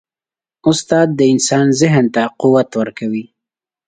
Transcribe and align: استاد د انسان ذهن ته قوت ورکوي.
استاد 0.69 1.07
د 1.19 1.21
انسان 1.33 1.65
ذهن 1.81 2.05
ته 2.15 2.23
قوت 2.41 2.69
ورکوي. 2.79 3.25